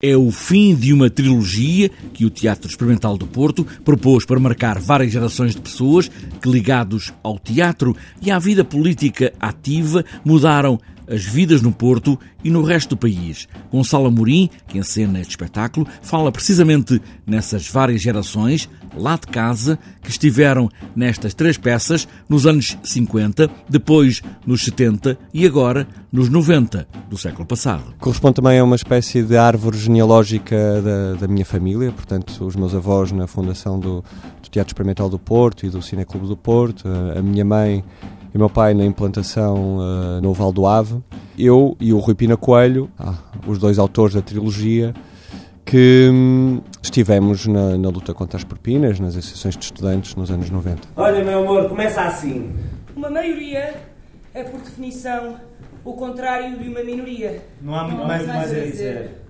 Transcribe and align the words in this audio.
É 0.00 0.16
o 0.16 0.30
fim 0.30 0.76
de 0.76 0.92
uma 0.92 1.10
trilogia 1.10 1.88
que 2.14 2.24
o 2.24 2.30
Teatro 2.30 2.70
Experimental 2.70 3.18
do 3.18 3.26
Porto 3.26 3.66
propôs 3.84 4.24
para 4.24 4.38
marcar 4.38 4.78
várias 4.78 5.10
gerações 5.10 5.56
de 5.56 5.60
pessoas 5.60 6.08
que, 6.40 6.48
ligados 6.48 7.12
ao 7.20 7.36
teatro 7.36 7.96
e 8.22 8.30
à 8.30 8.38
vida 8.38 8.64
política 8.64 9.32
ativa, 9.40 10.04
mudaram 10.24 10.78
as 11.08 11.24
vidas 11.24 11.62
no 11.62 11.72
Porto 11.72 12.18
e 12.44 12.50
no 12.50 12.62
resto 12.62 12.90
do 12.90 12.96
país. 12.96 13.48
Gonçalo 13.70 14.06
Amorim, 14.06 14.50
que 14.66 14.78
encena 14.78 15.20
este 15.20 15.30
espetáculo, 15.30 15.86
fala 16.02 16.30
precisamente 16.30 17.00
nessas 17.26 17.68
várias 17.68 18.00
gerações, 18.00 18.68
lá 18.96 19.16
de 19.16 19.26
casa, 19.26 19.78
que 20.02 20.10
estiveram 20.10 20.68
nestas 20.94 21.34
três 21.34 21.56
peças 21.56 22.06
nos 22.28 22.46
anos 22.46 22.76
50, 22.82 23.50
depois 23.68 24.22
nos 24.46 24.64
70 24.64 25.18
e 25.32 25.46
agora 25.46 25.86
nos 26.12 26.28
90 26.28 26.86
do 27.08 27.16
século 27.16 27.46
passado. 27.46 27.94
Corresponde 27.98 28.36
também 28.36 28.58
a 28.58 28.64
uma 28.64 28.76
espécie 28.76 29.22
de 29.22 29.36
árvore 29.36 29.76
genealógica 29.78 30.80
da, 30.82 31.20
da 31.20 31.28
minha 31.28 31.44
família, 31.44 31.92
portanto, 31.92 32.44
os 32.44 32.56
meus 32.56 32.74
avós 32.74 33.12
na 33.12 33.26
fundação 33.26 33.78
do, 33.78 34.02
do 34.42 34.48
Teatro 34.50 34.72
Experimental 34.72 35.08
do 35.08 35.18
Porto 35.18 35.66
e 35.66 35.70
do 35.70 35.82
Cineclube 35.82 36.26
do 36.26 36.36
Porto, 36.36 36.88
a, 36.88 37.18
a 37.18 37.22
minha 37.22 37.44
mãe 37.44 37.84
e 38.34 38.38
meu 38.38 38.50
pai 38.50 38.74
na 38.74 38.84
implantação 38.84 39.78
uh, 39.78 40.20
no 40.20 40.32
Val 40.32 40.52
do 40.52 40.66
Ave, 40.66 41.02
eu 41.38 41.76
e 41.80 41.92
o 41.92 41.98
Rui 41.98 42.14
Pina 42.14 42.36
Coelho, 42.36 42.90
ah, 42.98 43.14
os 43.46 43.58
dois 43.58 43.78
autores 43.78 44.14
da 44.14 44.22
trilogia, 44.22 44.94
que 45.64 46.08
hum, 46.10 46.60
estivemos 46.82 47.46
na, 47.46 47.76
na, 47.76 47.88
luta 47.90 48.14
contra 48.14 48.38
as 48.38 48.44
propinas, 48.44 48.98
nas 48.98 49.16
associações 49.16 49.56
de 49.56 49.64
estudantes 49.64 50.14
nos 50.14 50.30
anos 50.30 50.50
90. 50.50 50.88
Olha, 50.96 51.22
meu 51.22 51.42
amor, 51.42 51.68
começa 51.68 52.02
assim. 52.02 52.52
Uma 52.96 53.10
maioria 53.10 53.74
é, 54.34 54.42
por 54.42 54.60
definição, 54.60 55.36
o 55.84 55.92
contrário 55.92 56.58
de 56.58 56.68
uma 56.68 56.82
minoria. 56.82 57.42
Não 57.60 57.74
há 57.74 57.84
muito 57.84 57.98
Não 57.98 58.06
mais, 58.06 58.26
mais 58.26 58.50
a 58.50 58.54
dizer. 58.54 58.70
dizer. 58.70 59.27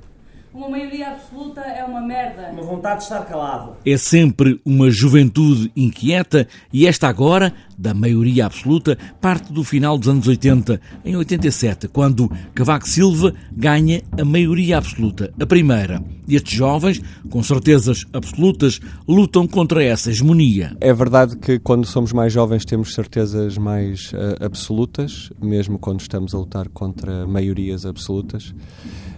Uma 0.53 0.69
maioria 0.69 1.11
absoluta 1.11 1.61
é 1.61 1.85
uma 1.85 2.01
merda. 2.01 2.49
Uma 2.53 2.63
vontade 2.63 3.01
de 3.01 3.03
estar 3.05 3.23
calado. 3.27 3.77
É 3.85 3.97
sempre 3.99 4.59
uma 4.65 4.91
juventude 4.91 5.71
inquieta 5.77 6.49
e 6.73 6.87
esta 6.87 7.07
agora, 7.07 7.53
da 7.77 7.93
maioria 7.93 8.47
absoluta, 8.47 8.97
parte 9.21 9.53
do 9.53 9.63
final 9.63 9.99
dos 9.99 10.09
anos 10.09 10.27
80, 10.27 10.81
em 11.05 11.17
87, 11.17 11.89
quando 11.89 12.31
Cavaco 12.55 12.89
Silva 12.89 13.35
ganha 13.53 14.03
a 14.19 14.25
maioria 14.25 14.79
absoluta, 14.79 15.33
a 15.39 15.47
primeira. 15.47 16.03
E 16.27 16.35
estes 16.35 16.55
jovens, 16.55 17.01
com 17.31 17.43
certezas 17.43 18.07
absolutas, 18.13 18.81
lutam 19.07 19.47
contra 19.47 19.85
essa 19.85 20.11
hegemonia. 20.11 20.75
É 20.81 20.95
verdade 20.95 21.37
que 21.37 21.59
quando 21.59 21.87
somos 21.87 22.13
mais 22.13 22.33
jovens 22.33 22.65
temos 22.65 22.95
certezas 22.95 23.59
mais 23.59 24.13
uh, 24.13 24.45
absolutas, 24.45 25.31
mesmo 25.41 25.79
quando 25.79 26.01
estamos 26.01 26.35
a 26.35 26.39
lutar 26.39 26.69
contra 26.69 27.27
maiorias 27.27 27.85
absolutas. 27.85 28.55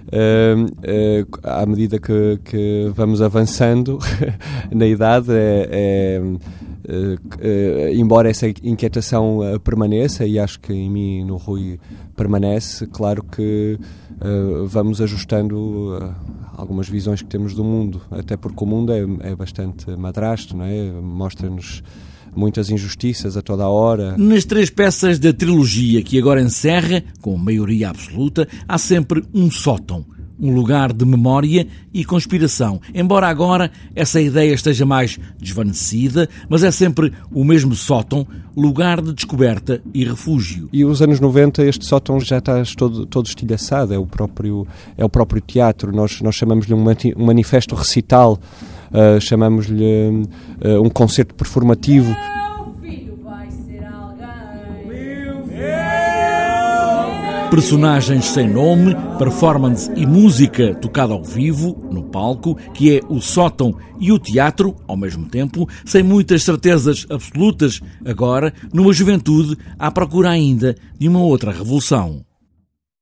Uh, 0.09 1.27
à 1.43 1.65
medida 1.67 1.98
que, 1.98 2.39
que 2.45 2.91
vamos 2.95 3.23
avançando 3.23 3.98
na 4.73 4.87
idade, 4.87 5.33
é, 5.33 6.20
é, 6.89 7.19
é, 7.41 7.95
embora 7.95 8.28
essa 8.28 8.48
inquietação 8.48 9.45
eh, 9.45 9.59
permaneça, 9.59 10.27
e 10.27 10.39
acho 10.39 10.59
que 10.59 10.73
em 10.73 10.91
mim 10.91 11.25
no 11.25 11.37
Rui 11.37 11.78
permanece, 12.17 12.87
claro 12.87 13.23
que 13.23 13.78
vamos 14.67 15.01
ajustando 15.01 16.15
algumas 16.56 16.89
visões 16.89 17.23
que 17.23 17.28
temos 17.28 17.55
do 17.55 17.65
mundo, 17.65 18.03
até 18.11 18.37
porque 18.37 18.62
o 18.62 18.67
mundo 18.67 18.93
é, 18.93 19.31
é 19.31 19.34
bastante 19.37 19.91
madrasto, 19.97 20.56
não 20.56 20.65
é? 20.65 20.91
mostra-nos 21.01 21.83
muitas 22.34 22.70
injustiças 22.70 23.36
a 23.36 23.42
toda 23.42 23.64
a 23.64 23.69
hora. 23.69 24.17
Nas 24.17 24.45
três 24.45 24.70
peças 24.70 25.19
da 25.19 25.33
trilogia 25.33 26.03
que 26.03 26.19
agora 26.19 26.41
encerra, 26.41 27.03
com 27.20 27.37
maioria 27.37 27.91
absoluta, 27.91 28.48
há 28.69 28.78
sempre 28.78 29.25
um 29.34 29.50
sótão 29.50 30.05
um 30.41 30.55
lugar 30.55 30.92
de 30.92 31.05
memória 31.05 31.67
e 31.92 32.05
conspiração. 32.05 32.81
Embora 32.95 33.28
agora 33.28 33.70
essa 33.95 34.20
ideia 34.20 34.55
esteja 34.55 34.87
mais 34.87 35.19
desvanecida, 35.39 36.28
mas 36.48 36.64
é 36.64 36.70
sempre 36.70 37.12
o 37.31 37.45
mesmo 37.45 37.75
sótão, 37.75 38.27
lugar 38.56 39.00
de 39.00 39.12
descoberta 39.12 39.82
e 39.93 40.05
refúgio. 40.05 40.69
E 40.72 40.84
os 40.84 41.03
anos 41.03 41.21
90 41.21 41.65
este 41.65 41.84
sótão 41.84 42.19
já 42.21 42.38
está 42.38 42.62
todo, 42.76 43.06
todo 43.06 43.26
estilhaçado, 43.26 43.93
é 43.93 43.99
o 43.99 44.06
próprio, 44.06 44.66
é 44.97 45.05
o 45.05 45.09
próprio 45.09 45.41
teatro, 45.41 45.94
nós, 45.94 46.21
nós 46.22 46.34
chamamos-lhe 46.34 46.75
um, 46.75 46.84
manifesto 47.19 47.75
recital, 47.75 48.38
uh, 48.91 49.21
chamamos-lhe 49.21 50.25
uh, 50.65 50.83
um 50.83 50.89
concerto 50.89 51.34
performativo. 51.34 52.15
Personagens 57.50 58.27
sem 58.27 58.49
nome, 58.49 58.95
performance 59.19 59.91
e 59.97 60.06
música 60.06 60.73
tocada 60.77 61.12
ao 61.12 61.25
vivo, 61.25 61.77
no 61.91 62.05
palco, 62.05 62.56
que 62.73 62.97
é 62.97 63.00
o 63.09 63.21
sótão 63.21 63.75
e 63.99 64.12
o 64.12 64.21
teatro, 64.21 64.77
ao 64.87 64.97
mesmo 64.97 65.27
tempo, 65.27 65.69
sem 65.84 66.00
muitas 66.00 66.45
certezas 66.45 67.05
absolutas, 67.11 67.81
agora, 68.05 68.55
numa 68.73 68.93
juventude 68.93 69.59
à 69.77 69.91
procura 69.91 70.31
ainda 70.31 70.77
de 70.97 71.09
uma 71.09 71.19
outra 71.19 71.50
revolução. 71.50 72.25